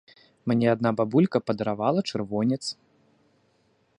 Мне 0.51 0.67
адна 0.75 0.89
бабулька 1.01 1.37
падаравала 1.51 1.99
чырвонец. 2.11 2.61